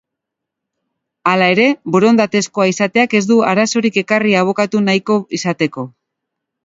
[1.31, 1.65] Hala ere,
[1.97, 5.87] borondatezkoa izateak ez du arazorik ekarri abokatu nahiko izateko.